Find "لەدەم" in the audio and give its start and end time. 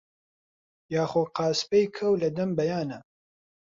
2.21-2.49